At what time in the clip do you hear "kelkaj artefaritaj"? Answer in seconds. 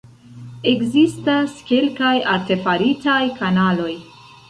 1.69-3.23